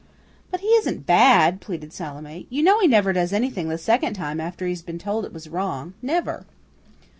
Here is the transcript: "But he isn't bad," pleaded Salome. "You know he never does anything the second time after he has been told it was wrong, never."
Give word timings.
"But 0.49 0.61
he 0.61 0.67
isn't 0.69 1.05
bad," 1.05 1.61
pleaded 1.61 1.93
Salome. 1.93 2.47
"You 2.49 2.63
know 2.63 2.79
he 2.79 2.87
never 2.87 3.13
does 3.13 3.31
anything 3.31 3.69
the 3.69 3.77
second 3.77 4.15
time 4.15 4.41
after 4.41 4.65
he 4.65 4.71
has 4.71 4.81
been 4.81 4.97
told 4.97 5.25
it 5.25 5.31
was 5.33 5.47
wrong, 5.47 5.93
never." 6.01 6.47